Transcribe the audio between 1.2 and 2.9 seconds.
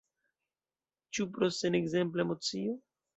pro senekzempla emocio?